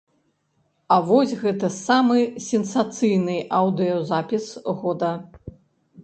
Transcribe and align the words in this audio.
А 0.93 0.95
вось 1.09 1.33
гэта 1.41 1.67
самы 1.75 2.17
сенсацыйны 2.45 3.35
аўдыёзапіс 3.59 4.47
года. 4.81 5.11